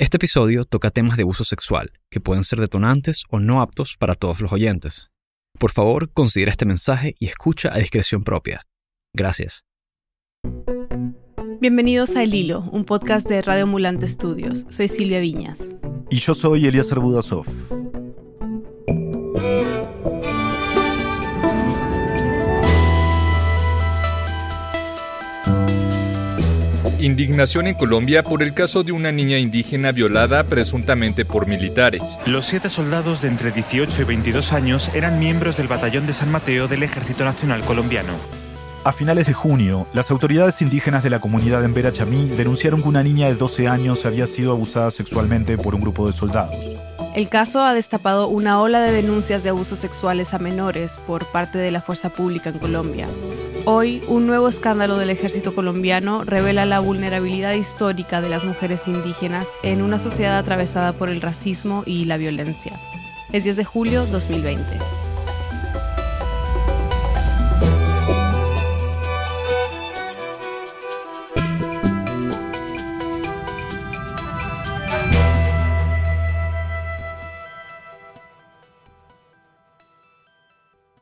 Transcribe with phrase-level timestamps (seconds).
[0.00, 4.14] Este episodio toca temas de abuso sexual que pueden ser detonantes o no aptos para
[4.14, 5.10] todos los oyentes.
[5.58, 8.62] Por favor, considera este mensaje y escucha a discreción propia.
[9.14, 9.66] Gracias.
[11.60, 14.64] Bienvenidos a El Hilo, un podcast de Radio Ambulante Estudios.
[14.70, 15.76] Soy Silvia Viñas.
[16.08, 17.44] Y yo soy Elías Budasov.
[27.00, 32.02] Indignación en Colombia por el caso de una niña indígena violada presuntamente por militares.
[32.26, 36.30] Los siete soldados de entre 18 y 22 años eran miembros del Batallón de San
[36.30, 38.12] Mateo del Ejército Nacional Colombiano.
[38.84, 42.88] A finales de junio, las autoridades indígenas de la comunidad en Vera Chamí denunciaron que
[42.88, 46.56] una niña de 12 años había sido abusada sexualmente por un grupo de soldados.
[47.14, 51.58] El caso ha destapado una ola de denuncias de abusos sexuales a menores por parte
[51.58, 53.08] de la fuerza pública en Colombia.
[53.64, 59.48] Hoy, un nuevo escándalo del ejército colombiano revela la vulnerabilidad histórica de las mujeres indígenas
[59.64, 62.78] en una sociedad atravesada por el racismo y la violencia.
[63.32, 65.09] Es 10 de julio 2020.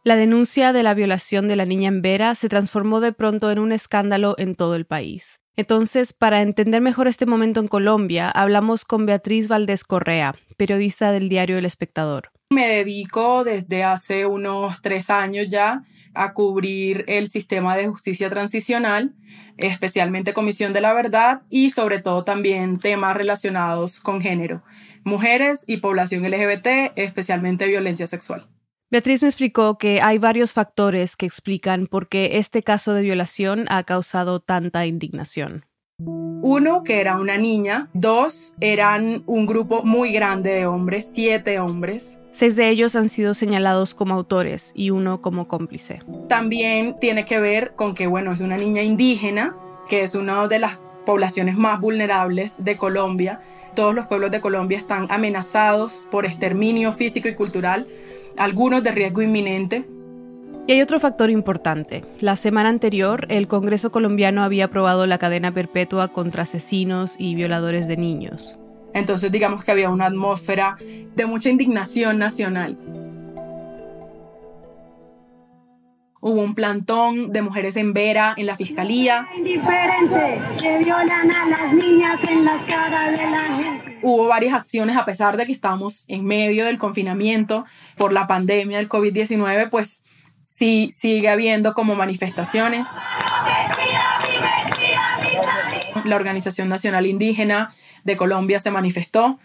[0.09, 3.59] La denuncia de la violación de la niña en Vera se transformó de pronto en
[3.59, 5.43] un escándalo en todo el país.
[5.55, 11.29] Entonces, para entender mejor este momento en Colombia, hablamos con Beatriz Valdés Correa, periodista del
[11.29, 12.31] diario El Espectador.
[12.49, 15.85] Me dedico desde hace unos tres años ya
[16.15, 19.15] a cubrir el sistema de justicia transicional,
[19.59, 24.63] especialmente Comisión de la Verdad y sobre todo también temas relacionados con género,
[25.05, 28.49] mujeres y población LGBT, especialmente violencia sexual.
[28.91, 33.67] Beatriz me explicó que hay varios factores que explican por qué este caso de violación
[33.69, 35.67] ha causado tanta indignación.
[35.99, 37.91] Uno, que era una niña.
[37.93, 42.19] Dos, eran un grupo muy grande de hombres, siete hombres.
[42.31, 46.01] Seis de ellos han sido señalados como autores y uno como cómplice.
[46.27, 49.55] También tiene que ver con que, bueno, es una niña indígena,
[49.87, 53.43] que es una de las poblaciones más vulnerables de Colombia.
[53.75, 57.87] Todos los pueblos de Colombia están amenazados por exterminio físico y cultural
[58.39, 59.85] algunos de riesgo inminente.
[60.67, 62.05] Y hay otro factor importante.
[62.21, 67.89] La semana anterior, el Congreso colombiano había aprobado la cadena perpetua contra asesinos y violadores
[67.89, 68.59] de niños.
[68.95, 70.77] Entonces digamos que había una atmósfera
[71.15, 72.77] de mucha indignación nacional.
[76.29, 79.27] Hubo un plantón de mujeres en Vera en la fiscalía.
[79.35, 83.99] Indiferente, que violan a las niñas en las caras de la gente.
[84.03, 87.65] Hubo varias acciones a pesar de que estamos en medio del confinamiento
[87.97, 90.03] por la pandemia del COVID-19, pues
[90.45, 92.87] sí sigue habiendo como manifestaciones.
[96.05, 97.75] La Organización Nacional Indígena
[98.05, 99.39] de Colombia se manifestó,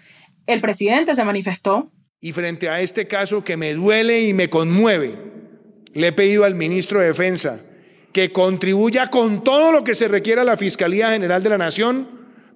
[0.48, 1.94] el presidente se manifestó.
[2.20, 5.43] Y frente a este caso que me duele y me conmueve,
[5.94, 7.62] le he pedido al ministro de Defensa
[8.12, 12.08] que contribuya con todo lo que se requiera a la Fiscalía General de la Nación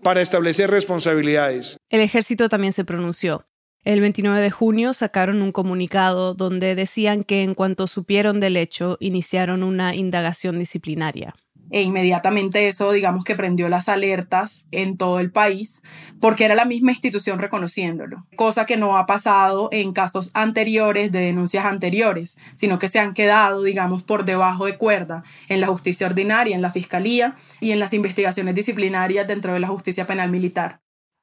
[0.04, 1.78] para establecer responsabilidades.
[1.90, 3.46] El ejército también se pronunció.
[3.84, 8.98] El 29 de junio sacaron un comunicado donde decían que en cuanto supieron del hecho,
[9.00, 11.34] iniciaron una indagación disciplinaria
[11.72, 15.82] e inmediatamente eso, digamos que prendió las alertas en todo el país,
[16.20, 21.20] porque era la misma institución reconociéndolo, cosa que no ha pasado en casos anteriores de
[21.20, 26.08] denuncias anteriores, sino que se han quedado, digamos, por debajo de cuerda en la justicia
[26.08, 30.82] ordinaria, en la fiscalía y en las investigaciones disciplinarias dentro de la justicia penal militar.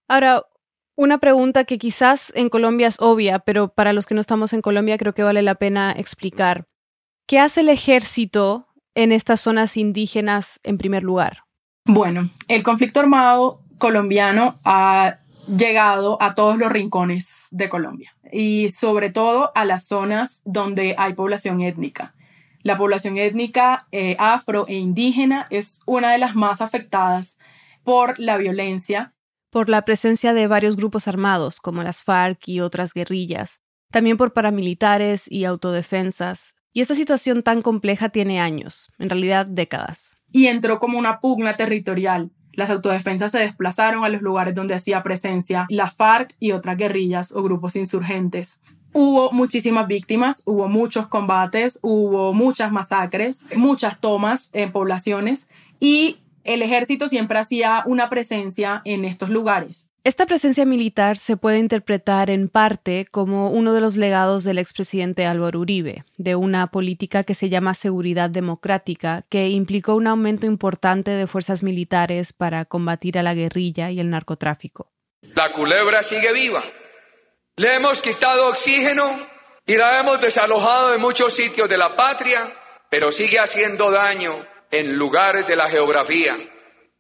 [0.09, 0.45] Ahora,
[0.97, 4.61] una pregunta que quizás en Colombia es obvia, pero para los que no estamos en
[4.61, 6.69] Colombia creo que vale la pena explicar.
[7.27, 11.45] ¿Qué hace el ejército en estas zonas indígenas en primer lugar?
[11.87, 19.11] Bueno, el conflicto armado colombiano ha llegado a todos los rincones de Colombia y sobre
[19.11, 22.15] todo a las zonas donde hay población étnica.
[22.63, 27.39] La población étnica eh, afro e indígena es una de las más afectadas
[27.83, 29.15] por la violencia.
[29.51, 33.61] Por la presencia de varios grupos armados como las FARC y otras guerrillas,
[33.91, 40.17] también por paramilitares y autodefensas, y esta situación tan compleja tiene años, en realidad décadas.
[40.33, 42.33] Y entró como una pugna territorial.
[42.53, 47.33] Las autodefensas se desplazaron a los lugares donde hacía presencia la FARC y otras guerrillas
[47.33, 48.61] o grupos insurgentes.
[48.93, 55.49] Hubo muchísimas víctimas, hubo muchos combates, hubo muchas masacres, muchas tomas en poblaciones
[55.81, 59.89] y el ejército siempre hacía una presencia en estos lugares.
[60.07, 65.25] Esta presencia militar se puede interpretar en parte como uno de los legados del expresidente
[65.25, 71.11] Álvaro Uribe, de una política que se llama seguridad democrática, que implicó un aumento importante
[71.13, 74.89] de fuerzas militares para combatir a la guerrilla y el narcotráfico.
[75.35, 76.63] La culebra sigue viva.
[77.57, 79.27] Le hemos quitado oxígeno
[79.65, 82.53] y la hemos desalojado de muchos sitios de la patria,
[82.91, 86.37] pero sigue haciendo daño en lugares de la geografía.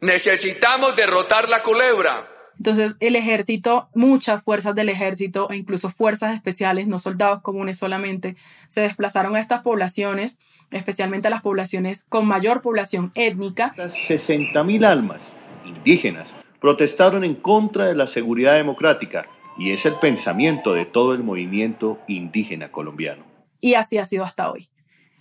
[0.01, 2.31] Necesitamos derrotar la culebra.
[2.59, 8.37] Entonces, el ejército, muchas fuerzas del ejército e incluso fuerzas especiales, no soldados comunes solamente,
[8.69, 10.39] se desplazaron a estas poblaciones,
[10.71, 13.75] especialmente a las poblaciones con mayor población étnica.
[13.77, 15.33] 60.000 almas
[15.67, 19.27] indígenas protestaron en contra de la seguridad democrática
[19.59, 23.25] y es el pensamiento de todo el movimiento indígena colombiano.
[23.61, 24.69] Y así ha sido hasta hoy.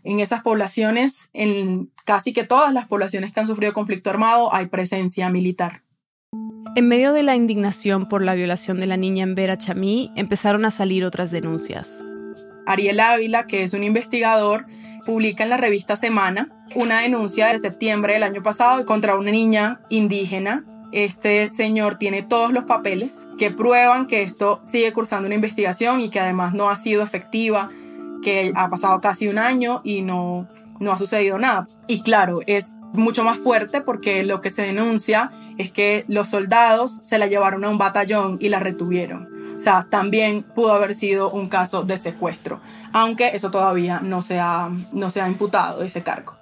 [0.03, 4.65] En esas poblaciones, en casi que todas las poblaciones que han sufrido conflicto armado, hay
[4.67, 5.81] presencia militar.
[6.75, 10.65] En medio de la indignación por la violación de la niña en Vera Chamí, empezaron
[10.65, 12.03] a salir otras denuncias.
[12.65, 14.65] Ariel Ávila, que es un investigador,
[15.05, 19.79] publica en la revista Semana una denuncia de septiembre del año pasado contra una niña
[19.89, 25.99] indígena este señor tiene todos los papeles que prueban que esto sigue cursando una investigación
[26.01, 27.69] y que además no ha sido efectiva,
[28.21, 30.47] que ha pasado casi un año y no,
[30.79, 31.67] no ha sucedido nada.
[31.87, 37.01] Y claro, es mucho más fuerte porque lo que se denuncia es que los soldados
[37.03, 39.55] se la llevaron a un batallón y la retuvieron.
[39.57, 42.61] O sea, también pudo haber sido un caso de secuestro,
[42.91, 46.37] aunque eso todavía no se ha, no se ha imputado ese cargo.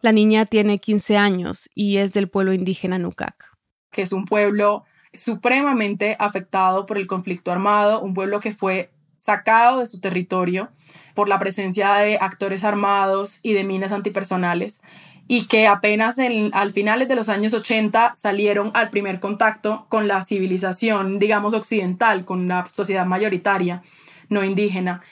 [0.00, 3.58] La niña tiene 15 años y es del pueblo indígena Nucac
[3.90, 9.80] que es un pueblo supremamente afectado por el conflicto armado, un pueblo que fue sacado
[9.80, 10.70] de su territorio
[11.18, 14.80] por la presencia de actores armados y de minas antipersonales
[15.26, 20.06] y que apenas en, al finales de los años 80 salieron al primer contacto con
[20.06, 23.82] la civilización, digamos, occidental, con la sociedad mayoritaria,
[24.28, 25.02] no indígena.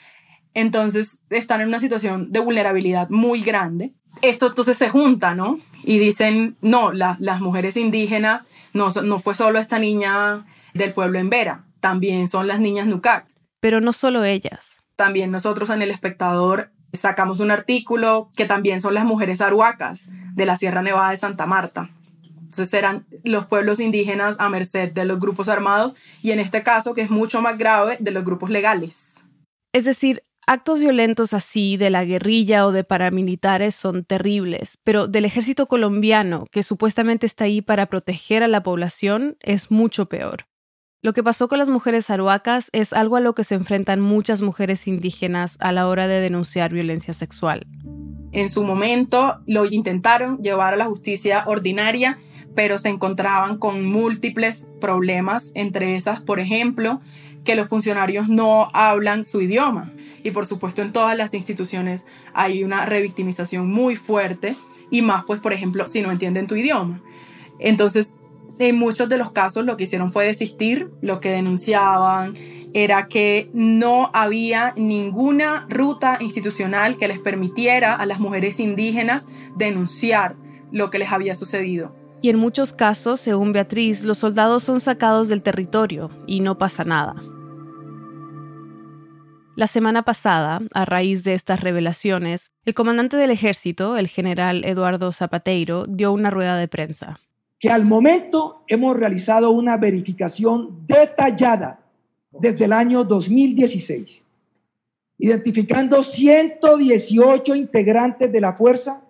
[0.53, 3.91] Entonces están en una situación de vulnerabilidad muy grande.
[4.21, 5.59] Esto entonces se junta, ¿no?
[5.83, 11.29] Y dicen, no, las mujeres indígenas no, no fue solo esta niña del pueblo en
[11.29, 13.25] Vera, también son las niñas Nucac.
[13.59, 14.86] Pero no solo ellas.
[14.97, 20.01] También nosotros en El Espectador sacamos un artículo que también son las mujeres aruacas
[20.33, 21.89] de la Sierra Nevada de Santa Marta.
[22.23, 26.93] Entonces eran los pueblos indígenas a merced de los grupos armados y en este caso,
[26.93, 29.03] que es mucho más grave, de los grupos legales.
[29.71, 35.25] Es decir, Actos violentos así de la guerrilla o de paramilitares son terribles, pero del
[35.25, 40.46] ejército colombiano, que supuestamente está ahí para proteger a la población, es mucho peor.
[41.03, 44.41] Lo que pasó con las mujeres aruacas es algo a lo que se enfrentan muchas
[44.41, 47.67] mujeres indígenas a la hora de denunciar violencia sexual.
[48.31, 52.17] En su momento lo intentaron llevar a la justicia ordinaria,
[52.55, 56.99] pero se encontraban con múltiples problemas, entre esas, por ejemplo,
[57.43, 59.93] que los funcionarios no hablan su idioma.
[60.23, 64.55] Y por supuesto en todas las instituciones hay una revictimización muy fuerte
[64.89, 67.01] y más pues por ejemplo si no entienden tu idioma.
[67.59, 68.13] Entonces
[68.59, 72.35] en muchos de los casos lo que hicieron fue desistir, lo que denunciaban
[72.73, 79.25] era que no había ninguna ruta institucional que les permitiera a las mujeres indígenas
[79.55, 80.35] denunciar
[80.71, 81.95] lo que les había sucedido.
[82.21, 86.83] Y en muchos casos, según Beatriz, los soldados son sacados del territorio y no pasa
[86.83, 87.15] nada.
[89.55, 95.11] La semana pasada, a raíz de estas revelaciones, el comandante del ejército, el general Eduardo
[95.11, 97.19] Zapateiro, dio una rueda de prensa.
[97.59, 101.79] Que al momento hemos realizado una verificación detallada
[102.31, 104.21] desde el año 2016,
[105.17, 109.03] identificando 118 integrantes de la fuerza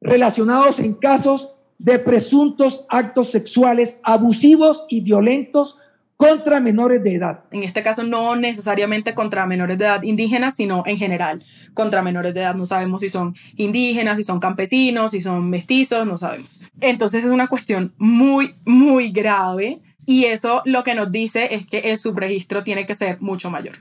[0.00, 5.78] relacionados en casos de presuntos actos sexuales abusivos y violentos
[6.16, 7.44] contra menores de edad.
[7.50, 11.44] En este caso no necesariamente contra menores de edad indígenas, sino en general
[11.74, 12.54] contra menores de edad.
[12.54, 16.62] No sabemos si son indígenas, si son campesinos, si son mestizos, no sabemos.
[16.80, 21.78] Entonces es una cuestión muy, muy grave y eso lo que nos dice es que
[21.78, 23.78] el subregistro tiene que ser mucho mayor.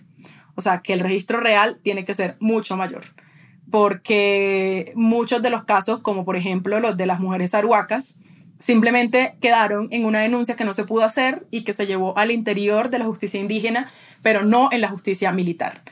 [0.55, 3.03] O sea, que el registro real tiene que ser mucho mayor.
[3.71, 8.15] Porque muchos de los casos, como por ejemplo los de las mujeres arhuacas,
[8.59, 12.31] Simplemente quedaron en una denuncia que no se pudo hacer y que se llevó al
[12.31, 15.83] interior de la justicia indígena, pero no en la justicia militar.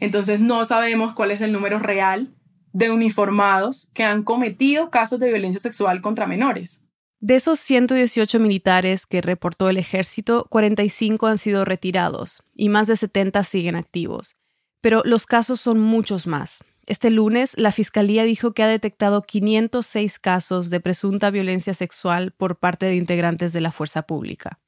[0.00, 2.34] Entonces no sabemos cuál es el número real
[2.72, 6.80] de uniformados que han cometido casos de violencia sexual contra menores.
[7.20, 12.96] De esos 118 militares que reportó el ejército, 45 han sido retirados y más de
[12.96, 14.36] 70 siguen activos.
[14.80, 16.64] Pero los casos son muchos más.
[16.86, 22.58] Este lunes, la Fiscalía dijo que ha detectado 506 casos de presunta violencia sexual por
[22.58, 24.58] parte de integrantes de la fuerza pública.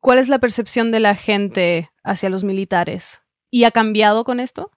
[0.00, 3.22] ¿Cuál es la percepción de la gente hacia los militares?
[3.50, 4.70] ¿Y ha cambiado con esto?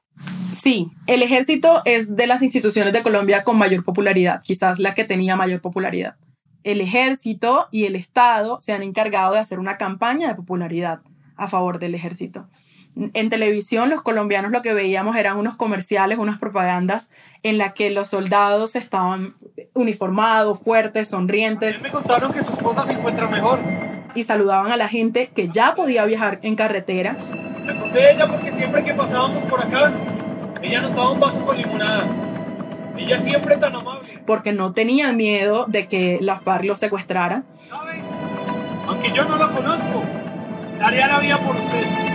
[0.53, 5.03] Sí, el ejército es de las instituciones de Colombia con mayor popularidad, quizás la que
[5.03, 6.17] tenía mayor popularidad.
[6.63, 11.01] el ejército y el Estado se han encargado de hacer una campaña de popularidad
[11.35, 12.49] a favor del ejército.
[13.13, 17.09] En televisión los colombianos lo que veíamos eran unos comerciales, unas propagandas
[17.43, 19.35] en las que los soldados estaban
[19.73, 21.81] uniformados, fuertes, sonrientes.
[21.81, 23.59] me contaron que su esposa se encuentra mejor.
[24.15, 27.13] Y saludaban a la gente que ya podía viajar en carretera.
[27.13, 29.91] Me conté de ella porque siempre que pasábamos por acá,
[30.61, 32.07] ella nos daba un vaso con limonada.
[32.97, 34.21] Ella siempre tan amable.
[34.25, 37.43] Porque no tenían miedo de que la FARC los secuestrara.
[38.87, 40.03] Aunque yo no la conozco,
[40.79, 42.14] daría la vida por usted.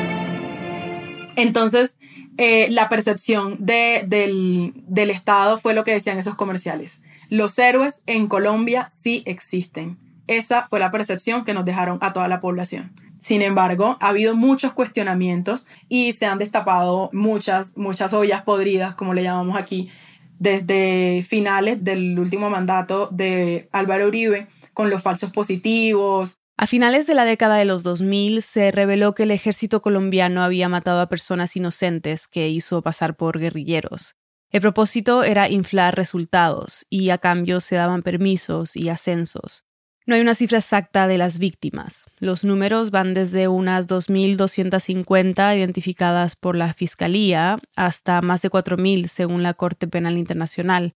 [1.37, 1.99] Entonces,
[2.39, 7.01] eh, la percepción de, del, del Estado fue lo que decían esos comerciales.
[7.29, 9.99] Los héroes en Colombia sí existen.
[10.27, 12.93] Esa fue la percepción que nos dejaron a toda la población.
[13.21, 19.13] Sin embargo, ha habido muchos cuestionamientos y se han destapado muchas, muchas ollas podridas, como
[19.13, 19.91] le llamamos aquí,
[20.39, 26.40] desde finales del último mandato de Álvaro Uribe, con los falsos positivos.
[26.61, 30.69] A finales de la década de los 2000 se reveló que el ejército colombiano había
[30.69, 34.17] matado a personas inocentes que hizo pasar por guerrilleros.
[34.51, 39.65] El propósito era inflar resultados y a cambio se daban permisos y ascensos.
[40.05, 42.11] No hay una cifra exacta de las víctimas.
[42.19, 49.43] Los números van desde unas 2.250 identificadas por la Fiscalía hasta más de 4.000 según
[49.43, 50.93] la Corte Penal Internacional.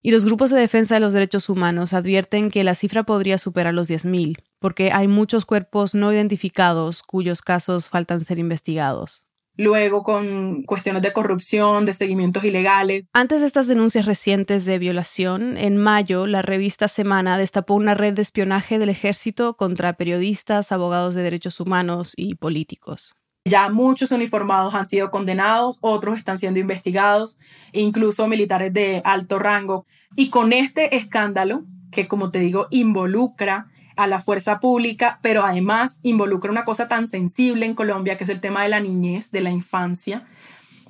[0.00, 3.74] Y los grupos de defensa de los derechos humanos advierten que la cifra podría superar
[3.74, 10.62] los 10.000, porque hay muchos cuerpos no identificados cuyos casos faltan ser investigados luego con
[10.62, 13.06] cuestiones de corrupción, de seguimientos ilegales.
[13.12, 18.14] Antes de estas denuncias recientes de violación, en mayo la revista Semana destapó una red
[18.14, 23.16] de espionaje del ejército contra periodistas, abogados de derechos humanos y políticos.
[23.44, 27.38] Ya muchos uniformados han sido condenados, otros están siendo investigados,
[27.72, 29.86] incluso militares de alto rango.
[30.14, 36.00] Y con este escándalo, que como te digo, involucra a la fuerza pública, pero además
[36.02, 39.42] involucra una cosa tan sensible en Colombia, que es el tema de la niñez, de
[39.42, 40.26] la infancia.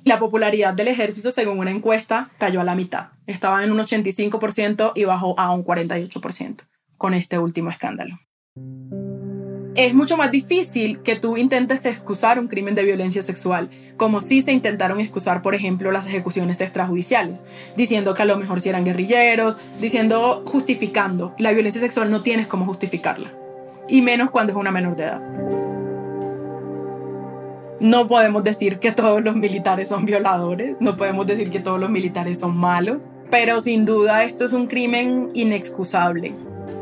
[0.05, 3.09] La popularidad del ejército, según una encuesta, cayó a la mitad.
[3.27, 6.61] Estaba en un 85% y bajó a un 48%
[6.97, 8.19] con este último escándalo
[9.85, 14.41] es mucho más difícil que tú intentes excusar un crimen de violencia sexual, como si
[14.41, 17.43] se intentaron excusar, por ejemplo, las ejecuciones extrajudiciales,
[17.75, 21.35] diciendo que a lo mejor si eran guerrilleros, diciendo, justificando.
[21.37, 23.31] La violencia sexual no tienes cómo justificarla,
[23.87, 25.21] y menos cuando es una menor de edad.
[27.79, 31.89] No podemos decir que todos los militares son violadores, no podemos decir que todos los
[31.89, 32.97] militares son malos,
[33.29, 36.33] pero sin duda esto es un crimen inexcusable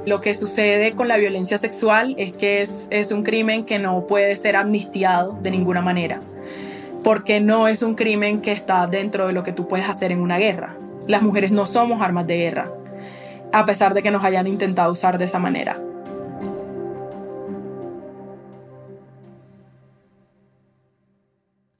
[0.05, 4.07] lo que sucede con la violencia sexual es que es, es un crimen que no
[4.07, 6.21] puede ser amnistiado de ninguna manera,
[7.07, 10.19] porque no es un crimen que está dentro de lo que tú puedes hacer en
[10.19, 10.77] una guerra.
[11.07, 12.69] Las mujeres no somos armas de guerra,
[13.53, 15.81] a pesar de que nos hayan intentado usar de esa manera.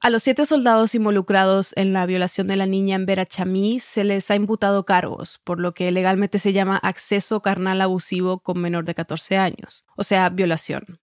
[0.00, 4.30] A los siete soldados involucrados en la violación de la niña en Verachamí se les
[4.30, 8.94] ha imputado cargos, por lo que legalmente se llama acceso carnal abusivo con menor de
[8.94, 11.00] 14 años, o sea, violación.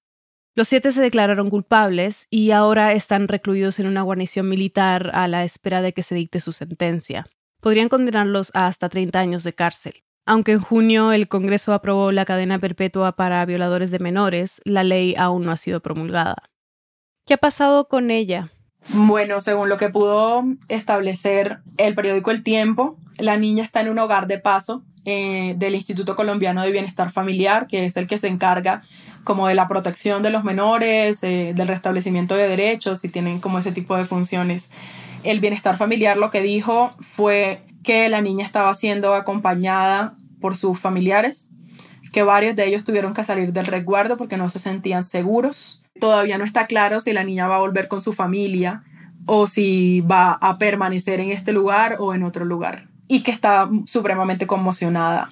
[0.57, 5.43] Los siete se declararon culpables y ahora están recluidos en una guarnición militar a la
[5.43, 7.27] espera de que se dicte su sentencia.
[7.59, 10.03] Podrían condenarlos a hasta 30 años de cárcel.
[10.25, 15.13] Aunque en junio el Congreso aprobó la cadena perpetua para violadores de menores, la ley
[15.17, 16.37] aún no ha sido promulgada.
[17.25, 18.53] ¿Qué ha pasado con ella?
[18.93, 23.99] Bueno, según lo que pudo establecer el periódico El Tiempo, la niña está en un
[23.99, 28.27] hogar de paso eh, del Instituto Colombiano de Bienestar Familiar, que es el que se
[28.27, 28.81] encarga
[29.23, 33.59] como de la protección de los menores, eh, del restablecimiento de derechos y tienen como
[33.59, 34.69] ese tipo de funciones.
[35.23, 40.79] El bienestar familiar lo que dijo fue que la niña estaba siendo acompañada por sus
[40.79, 41.49] familiares,
[42.11, 46.37] que varios de ellos tuvieron que salir del resguardo porque no se sentían seguros Todavía
[46.37, 48.83] no está claro si la niña va a volver con su familia
[49.25, 52.89] o si va a permanecer en este lugar o en otro lugar.
[53.07, 55.29] Y que está supremamente conmocionada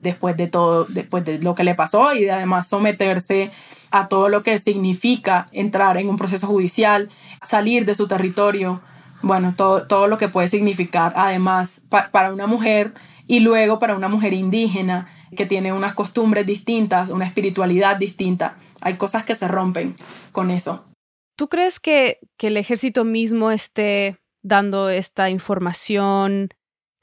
[0.00, 3.50] después de todo, después de lo que le pasó y de además someterse
[3.90, 7.08] a todo lo que significa entrar en un proceso judicial,
[7.42, 8.80] salir de su territorio,
[9.22, 12.94] bueno, todo, todo lo que puede significar además para una mujer
[13.26, 18.96] y luego para una mujer indígena que tiene unas costumbres distintas, una espiritualidad distinta hay
[18.96, 19.96] cosas que se rompen
[20.32, 20.84] con eso.
[21.36, 26.48] ¿Tú crees que, que el ejército mismo esté dando esta información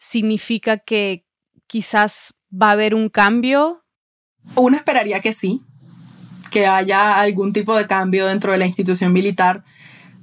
[0.05, 1.25] significa que
[1.67, 3.83] quizás va a haber un cambio?
[4.55, 5.61] Uno esperaría que sí,
[6.51, 9.63] que haya algún tipo de cambio dentro de la institución militar,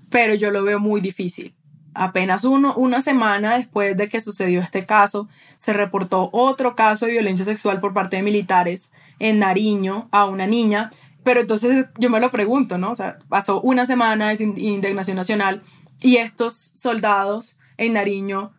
[0.09, 1.57] pero yo lo veo muy difícil.
[1.95, 7.13] Apenas uno, una semana después de que sucedió este caso, se reportó otro caso de
[7.13, 10.91] violencia sexual por parte de militares en Nariño a una niña.
[11.25, 12.93] Pero entonces yo me lo pregunto, ¿no?
[12.93, 15.63] O sea, pasó una semana de indignación nacional
[16.01, 18.53] y estos soldados en Nariño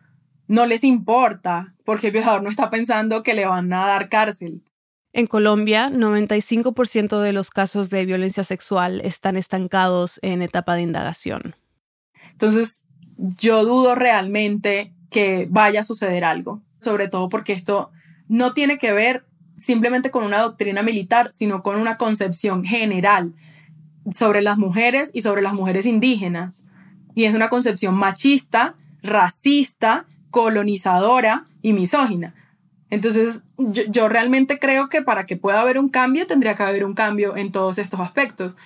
[0.46, 4.62] no les importa porque el violador no está pensando que le van a dar cárcel.
[5.12, 11.54] En Colombia, 95% de los casos de violencia sexual están estancados en etapa de indagación.
[12.32, 12.82] Entonces,
[13.16, 17.92] yo dudo realmente que vaya a suceder algo, sobre todo porque esto
[18.26, 19.24] no tiene que ver
[19.56, 23.34] simplemente con una doctrina militar, sino con una concepción general
[24.12, 26.64] sobre las mujeres y sobre las mujeres indígenas.
[27.14, 32.34] Y es una concepción machista, racista, colonizadora y misógina.
[32.90, 36.94] Entonces, yo, realmente creo que para que pueda haber un cambio, tendría que haber un
[36.94, 38.56] cambio en todos estos aspectos,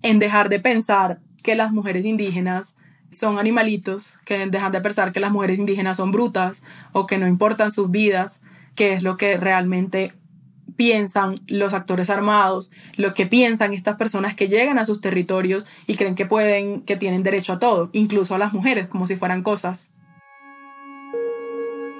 [0.00, 2.76] en dejar de pensar que las mujeres indígenas
[3.10, 7.26] son animalitos, que dejan de pensar que las mujeres indígenas son brutas o que no
[7.26, 8.40] importan sus vidas,
[8.74, 10.14] que es lo que realmente
[10.76, 15.96] piensan los actores armados, lo que piensan estas personas que llegan a sus territorios y
[15.96, 19.42] creen que pueden, que tienen derecho a todo, incluso a las mujeres, como si fueran
[19.42, 19.90] cosas.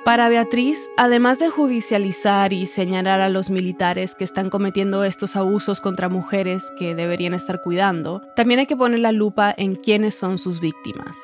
[0.05, 5.81] Para Beatriz, además de judicializar y señalar a los militares que están cometiendo estos abusos
[5.81, 10.39] contra mujeres que deberían estar cuidando, también hay que poner la lupa en quiénes son
[10.39, 11.17] sus víctimas.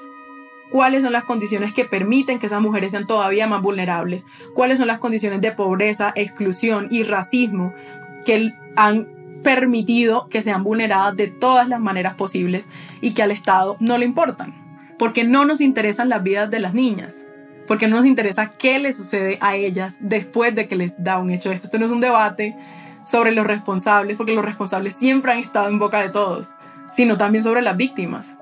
[0.70, 4.24] ¿Cuáles son las condiciones que permiten que esas mujeres sean todavía más vulnerables?
[4.54, 7.74] ¿Cuáles son las condiciones de pobreza, exclusión y racismo
[8.24, 9.08] que han
[9.42, 12.68] permitido que sean vulneradas de todas las maneras posibles
[13.00, 14.54] y que al Estado no le importan?
[15.00, 17.16] Porque no nos interesan las vidas de las niñas
[17.68, 21.30] porque no nos interesa qué le sucede a ellas después de que les da un
[21.30, 21.66] hecho esto.
[21.66, 22.56] Esto no es un debate
[23.04, 26.54] sobre los responsables, porque los responsables siempre han estado en boca de todos,
[26.92, 28.36] sino también sobre las víctimas.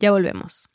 [0.00, 0.68] Ya volvemos.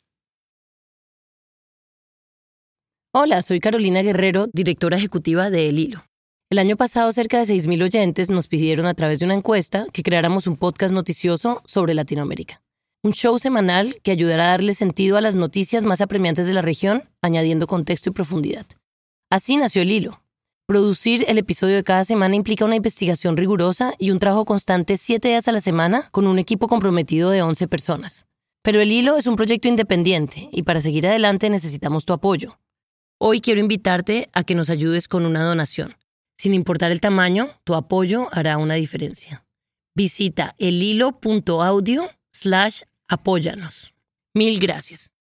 [3.12, 6.04] Hola, soy Carolina Guerrero, directora ejecutiva de El Hilo.
[6.50, 10.02] El año pasado cerca de 6.000 oyentes nos pidieron a través de una encuesta que
[10.02, 12.60] creáramos un podcast noticioso sobre Latinoamérica.
[13.02, 16.62] Un show semanal que ayudará a darle sentido a las noticias más apremiantes de la
[16.62, 18.66] región, añadiendo contexto y profundidad.
[19.30, 20.22] Así nació el hilo.
[20.66, 25.28] Producir el episodio de cada semana implica una investigación rigurosa y un trabajo constante siete
[25.28, 28.26] días a la semana con un equipo comprometido de 11 personas.
[28.62, 32.58] Pero el hilo es un proyecto independiente y para seguir adelante necesitamos tu apoyo.
[33.18, 35.96] Hoy quiero invitarte a que nos ayudes con una donación.
[36.44, 39.46] Sin importar el tamaño, tu apoyo hará una diferencia.
[39.96, 43.94] Visita elhilo.audio slash apóyanos.
[44.34, 45.14] Mil gracias.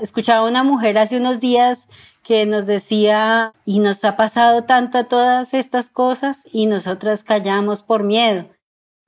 [0.00, 1.88] Escuchaba una mujer hace unos días
[2.22, 7.82] que nos decía, y nos ha pasado tanto a todas estas cosas y nosotras callamos
[7.82, 8.48] por miedo.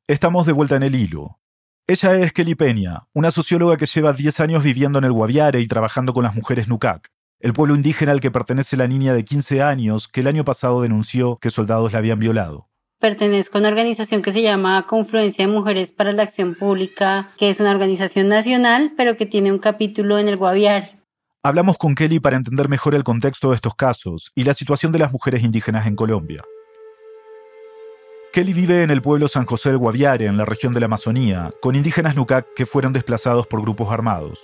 [0.08, 1.38] Estamos de vuelta en el hilo.
[1.86, 5.68] Ella es Kelly Peña, una socióloga que lleva 10 años viviendo en el Guaviare y
[5.68, 7.15] trabajando con las mujeres Nucac
[7.46, 10.82] el pueblo indígena al que pertenece la niña de 15 años que el año pasado
[10.82, 12.66] denunció que soldados la habían violado.
[12.98, 17.48] Pertenezco a una organización que se llama Confluencia de Mujeres para la Acción Pública, que
[17.48, 20.98] es una organización nacional, pero que tiene un capítulo en el Guaviare.
[21.44, 24.98] Hablamos con Kelly para entender mejor el contexto de estos casos y la situación de
[24.98, 26.42] las mujeres indígenas en Colombia.
[28.32, 31.50] Kelly vive en el pueblo San José del Guaviare, en la región de la Amazonía,
[31.60, 34.40] con indígenas Nucac que fueron desplazados por grupos armados.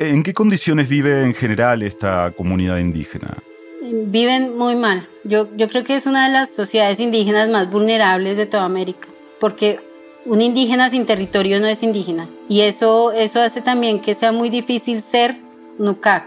[0.00, 3.38] ¿En qué condiciones vive en general esta comunidad indígena?
[3.82, 5.08] Viven muy mal.
[5.24, 9.08] Yo, yo creo que es una de las sociedades indígenas más vulnerables de toda América,
[9.40, 9.80] porque
[10.24, 12.28] un indígena sin territorio no es indígena.
[12.48, 15.34] Y eso, eso hace también que sea muy difícil ser
[15.80, 16.26] Nucac.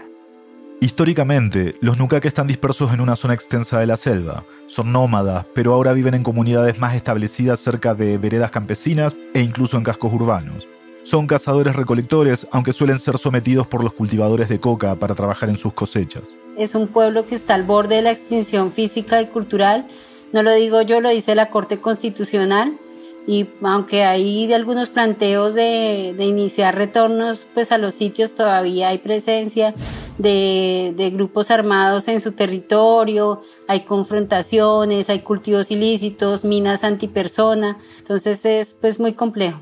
[0.82, 4.44] Históricamente, los Nucac están dispersos en una zona extensa de la selva.
[4.66, 9.78] Son nómadas, pero ahora viven en comunidades más establecidas cerca de veredas campesinas e incluso
[9.78, 10.68] en cascos urbanos.
[11.02, 15.56] Son cazadores recolectores, aunque suelen ser sometidos por los cultivadores de coca para trabajar en
[15.56, 16.36] sus cosechas.
[16.56, 19.88] Es un pueblo que está al borde de la extinción física y cultural.
[20.32, 22.78] No lo digo yo, lo dice la Corte Constitucional.
[23.26, 28.98] Y aunque hay de algunos planteos de, iniciar retornos pues a los sitios, todavía hay
[28.98, 29.74] presencia
[30.18, 37.78] de, de grupos armados en su territorio, hay confrontaciones, hay cultivos ilícitos, minas antipersona.
[37.98, 39.60] Entonces es pues muy complejo.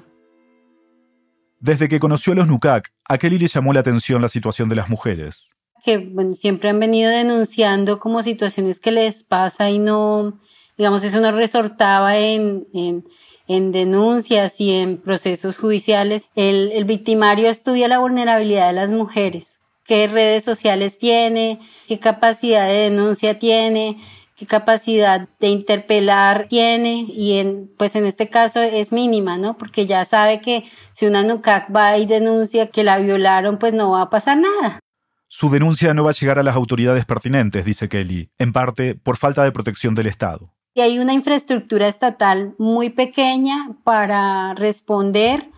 [1.60, 4.76] Desde que conoció a los NUCAC, a Kelly le llamó la atención la situación de
[4.76, 5.50] las mujeres.
[5.84, 10.40] Que bueno, siempre han venido denunciando como situaciones que les pasa y no,
[10.78, 13.04] digamos, eso no resortaba en, en,
[13.46, 16.22] en denuncias y en procesos judiciales.
[16.34, 22.66] El, el victimario estudia la vulnerabilidad de las mujeres, qué redes sociales tiene, qué capacidad
[22.68, 23.98] de denuncia tiene,
[24.40, 29.58] qué capacidad de interpelar tiene y en, pues en este caso es mínima, ¿no?
[29.58, 33.90] Porque ya sabe que si una NUCAC va y denuncia que la violaron, pues no
[33.90, 34.80] va a pasar nada.
[35.28, 39.18] Su denuncia no va a llegar a las autoridades pertinentes, dice Kelly, en parte por
[39.18, 40.54] falta de protección del Estado.
[40.72, 45.50] Y hay una infraestructura estatal muy pequeña para responder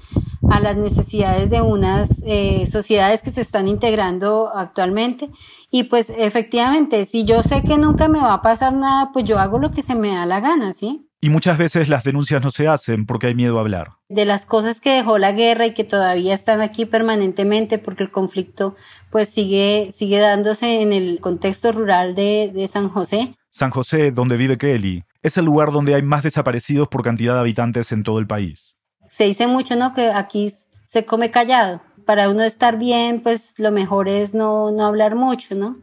[0.50, 5.30] a las necesidades de unas eh, sociedades que se están integrando actualmente.
[5.70, 9.38] Y pues efectivamente, si yo sé que nunca me va a pasar nada, pues yo
[9.38, 11.08] hago lo que se me da la gana, ¿sí?
[11.20, 13.92] Y muchas veces las denuncias no se hacen porque hay miedo a hablar.
[14.08, 18.10] De las cosas que dejó la guerra y que todavía están aquí permanentemente porque el
[18.10, 18.74] conflicto
[19.10, 23.36] pues sigue, sigue dándose en el contexto rural de, de San José.
[23.50, 27.40] San José, donde vive Kelly, es el lugar donde hay más desaparecidos por cantidad de
[27.40, 28.76] habitantes en todo el país
[29.12, 29.94] se dice mucho, ¿no?
[29.94, 30.50] Que aquí
[30.86, 31.82] se come callado.
[32.06, 35.76] Para uno estar bien, pues lo mejor es no, no hablar mucho, ¿no?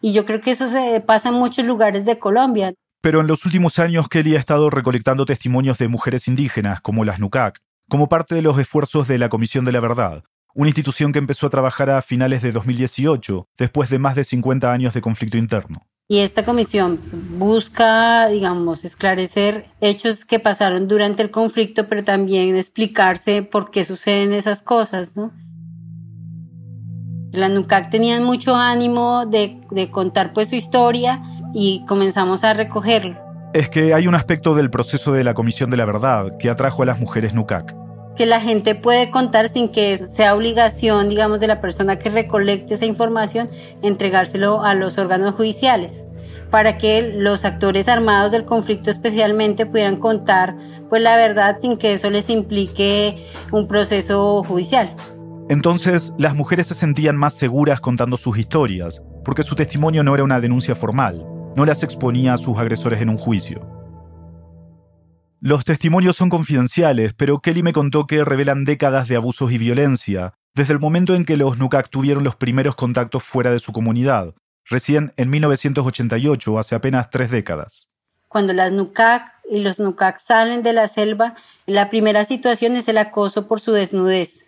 [0.00, 2.72] Y yo creo que eso se pasa en muchos lugares de Colombia.
[3.02, 7.20] Pero en los últimos años Kelly ha estado recolectando testimonios de mujeres indígenas, como las
[7.20, 11.18] NUCAC, como parte de los esfuerzos de la Comisión de la Verdad, una institución que
[11.18, 15.36] empezó a trabajar a finales de 2018, después de más de 50 años de conflicto
[15.36, 15.86] interno.
[16.12, 17.00] Y esta comisión
[17.38, 24.34] busca, digamos, esclarecer hechos que pasaron durante el conflicto, pero también explicarse por qué suceden
[24.34, 25.32] esas cosas, ¿no?
[27.30, 31.22] La NUCAC tenían mucho ánimo de, contar pues su historia
[31.54, 33.16] y comenzamos a recogerlo.
[33.54, 36.82] Es que hay un aspecto del proceso de la Comisión de la Verdad que atrajo
[36.82, 37.81] a las mujeres NUCAC
[38.16, 42.74] que la gente puede contar sin que sea obligación, digamos, de la persona que recolecte
[42.74, 43.48] esa información,
[43.82, 46.04] entregárselo a los órganos judiciales,
[46.50, 50.54] para que los actores armados del conflicto especialmente pudieran contar
[50.92, 54.94] pues la verdad sin que eso les implique un proceso judicial.
[55.48, 60.22] Entonces, las mujeres se sentían más seguras contando sus historias, porque su testimonio no era
[60.22, 61.24] una denuncia formal,
[61.56, 63.81] no las exponía a sus agresores en un juicio.
[65.44, 70.34] Los testimonios son confidenciales, pero Kelly me contó que revelan décadas de abusos y violencia,
[70.54, 74.36] desde el momento en que los NUCAC tuvieron los primeros contactos fuera de su comunidad,
[74.66, 77.88] recién en 1988, hace apenas tres décadas.
[78.28, 81.34] Cuando las NUCAC y los NUCAC salen de la selva,
[81.66, 84.44] la primera situación es el acoso por su desnudez.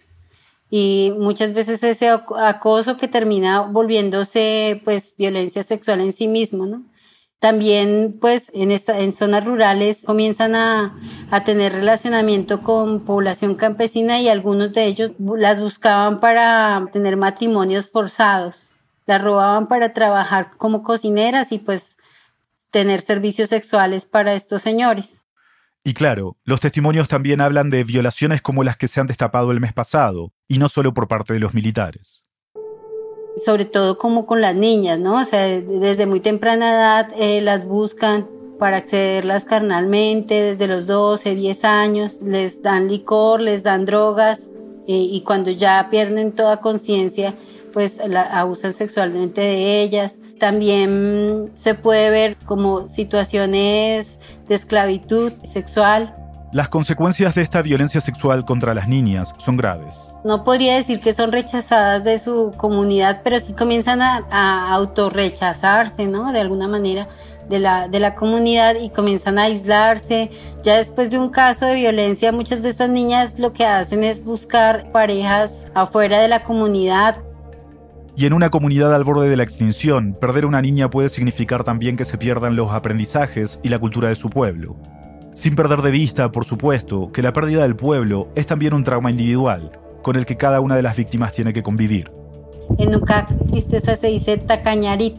[0.70, 6.85] Y muchas veces ese acoso que termina volviéndose pues violencia sexual en sí mismo, ¿no?
[7.44, 10.98] También, pues, en, en zonas rurales comienzan a,
[11.30, 17.90] a tener relacionamiento con población campesina y algunos de ellos las buscaban para tener matrimonios
[17.90, 18.70] forzados.
[19.04, 21.98] Las robaban para trabajar como cocineras y pues
[22.70, 25.22] tener servicios sexuales para estos señores.
[25.85, 29.61] Y claro, los testimonios también hablan de violaciones como las que se han destapado el
[29.61, 32.24] mes pasado, y no solo por parte de los militares
[33.42, 35.20] sobre todo como con las niñas, ¿no?
[35.20, 41.35] O sea, desde muy temprana edad eh, las buscan para accederlas carnalmente, desde los 12,
[41.35, 44.51] 10 años, les dan licor, les dan drogas
[44.87, 47.35] eh, y cuando ya pierden toda conciencia,
[47.73, 50.18] pues la, abusan sexualmente de ellas.
[50.38, 54.18] También se puede ver como situaciones
[54.49, 56.14] de esclavitud sexual
[56.55, 60.09] las consecuencias de esta violencia sexual contra las niñas son graves.
[60.23, 66.07] No podría decir que son rechazadas de su comunidad, pero sí comienzan a, a autorrechazarse,
[66.07, 66.31] ¿no?
[66.33, 67.09] De alguna manera
[67.49, 70.31] de la, de la comunidad y comienzan a aislarse.
[70.62, 74.23] Ya después de un caso de violencia, muchas de estas niñas lo que hacen es
[74.25, 77.17] buscar parejas afuera de la comunidad.
[78.14, 81.97] Y en una comunidad al borde de la extinción, perder una niña puede significar también
[81.97, 84.77] que se pierdan los aprendizajes y la cultura de su pueblo.
[85.35, 89.11] Sin perder de vista, por supuesto, que la pérdida del pueblo es también un trauma
[89.11, 92.12] individual, con el que cada una de las víctimas tiene que convivir.
[92.79, 95.16] En Nucac, tristeza se dice tacañarit,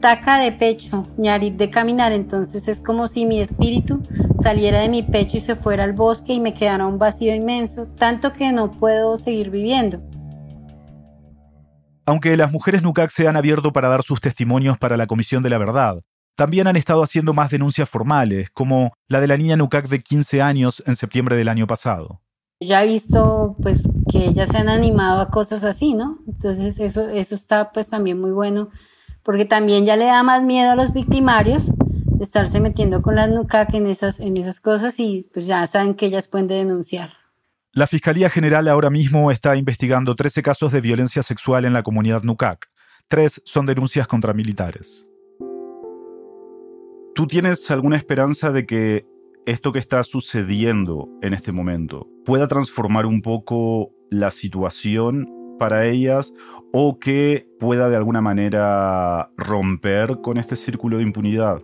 [0.00, 4.02] taca de pecho, ñarit de caminar, entonces es como si mi espíritu
[4.34, 7.86] saliera de mi pecho y se fuera al bosque y me quedara un vacío inmenso,
[7.96, 10.02] tanto que no puedo seguir viviendo.
[12.06, 15.50] Aunque las mujeres Nucac se han abierto para dar sus testimonios para la Comisión de
[15.50, 16.02] la Verdad,
[16.34, 20.42] también han estado haciendo más denuncias formales, como la de la niña Nucac de 15
[20.42, 22.20] años en septiembre del año pasado.
[22.60, 26.18] Ya he visto pues que ellas se han animado a cosas así, ¿no?
[26.26, 28.70] Entonces eso, eso está pues también muy bueno,
[29.22, 33.28] porque también ya le da más miedo a los victimarios de estarse metiendo con las
[33.30, 37.12] Nucac en esas, en esas cosas y pues ya saben que ellas pueden denunciar.
[37.72, 42.22] La Fiscalía General ahora mismo está investigando 13 casos de violencia sexual en la comunidad
[42.22, 42.70] Nucac.
[43.08, 45.08] Tres son denuncias contra militares.
[47.14, 49.06] ¿Tú tienes alguna esperanza de que
[49.46, 56.34] esto que está sucediendo en este momento pueda transformar un poco la situación para ellas
[56.72, 61.62] o que pueda de alguna manera romper con este círculo de impunidad?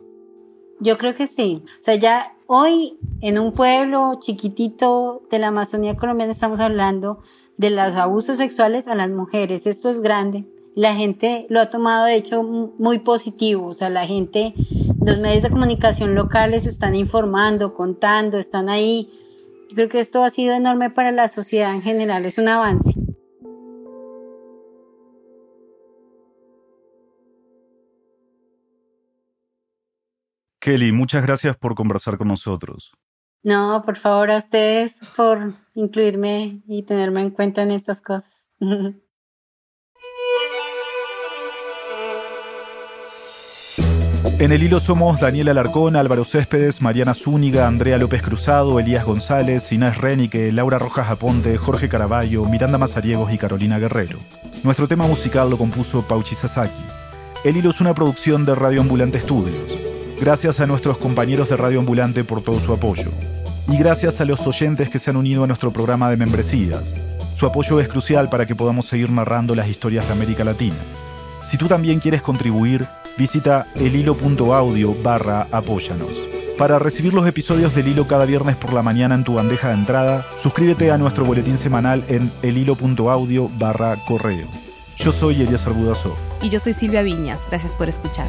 [0.78, 1.64] Yo creo que sí.
[1.80, 7.22] O sea, ya hoy en un pueblo chiquitito de la Amazonía colombiana estamos hablando
[7.56, 9.66] de los abusos sexuales a las mujeres.
[9.66, 10.46] Esto es grande.
[10.76, 13.66] La gente lo ha tomado de hecho muy positivo.
[13.66, 14.54] O sea, la gente,
[15.04, 19.10] los medios de comunicación locales están informando, contando, están ahí.
[19.70, 22.26] Yo creo que esto ha sido enorme para la sociedad en general.
[22.26, 22.94] Es un avance.
[30.60, 32.92] Kelly, muchas gracias por conversar con nosotros.
[33.42, 38.50] No, por favor a ustedes por incluirme y tenerme en cuenta en estas cosas.
[44.40, 49.70] En el hilo somos Daniel Alarcón, Álvaro Céspedes, Mariana Zúñiga, Andrea López Cruzado, Elías González,
[49.70, 54.18] Inés Renique, Laura Rojas Aponte, Jorge Caraballo, Miranda Mazariegos y Carolina Guerrero.
[54.64, 56.82] Nuestro tema musical lo compuso Pauchi Sasaki.
[57.44, 59.78] El hilo es una producción de Radio Ambulante Studios.
[60.18, 63.10] Gracias a nuestros compañeros de Radio Ambulante por todo su apoyo.
[63.68, 66.94] Y gracias a los oyentes que se han unido a nuestro programa de membresías.
[67.36, 70.78] Su apoyo es crucial para que podamos seguir narrando las historias de América Latina.
[71.44, 72.86] Si tú también quieres contribuir,
[73.20, 76.10] visita elhilo.audio barra apóyanos.
[76.56, 79.74] Para recibir los episodios del Hilo cada viernes por la mañana en tu bandeja de
[79.74, 84.48] entrada, suscríbete a nuestro boletín semanal en elhilo.audio barra correo.
[84.96, 86.16] Yo soy Elías Arbudazov.
[86.40, 87.46] Y yo soy Silvia Viñas.
[87.48, 88.28] Gracias por escuchar.